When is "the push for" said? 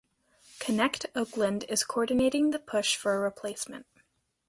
2.49-3.13